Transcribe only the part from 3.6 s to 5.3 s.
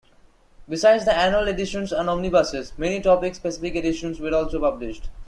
editions were also published.